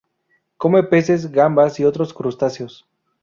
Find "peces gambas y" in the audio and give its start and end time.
0.81-1.85